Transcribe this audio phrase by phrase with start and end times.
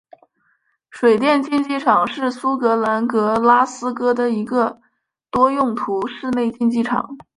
[0.89, 4.81] 水电竞技场是苏格兰格拉斯哥的一个
[5.29, 7.19] 多用途室内竞技场。